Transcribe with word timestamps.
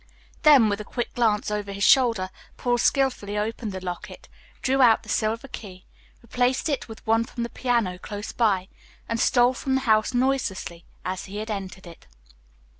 Then, 0.41 0.67
with 0.67 0.81
a 0.81 0.83
quick 0.83 1.13
glance 1.13 1.51
over 1.51 1.71
his 1.71 1.83
shoulder, 1.83 2.31
Paul 2.57 2.79
skillfully 2.79 3.37
opened 3.37 3.71
the 3.71 3.85
locket, 3.85 4.27
drew 4.63 4.81
out 4.81 5.03
the 5.03 5.09
silver 5.09 5.47
key, 5.47 5.85
replaced 6.23 6.69
it 6.69 6.87
with 6.87 7.05
one 7.05 7.23
from 7.23 7.43
the 7.43 7.49
piano 7.49 7.99
close 7.99 8.31
by, 8.31 8.67
and 9.07 9.19
stole 9.19 9.53
from 9.53 9.75
the 9.75 9.81
house 9.81 10.11
noiselessly 10.15 10.85
as 11.05 11.25
he 11.25 11.37
had 11.37 11.51
entered 11.51 11.85
it. 11.85 12.07